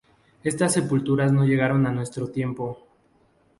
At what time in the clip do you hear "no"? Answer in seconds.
1.31-1.45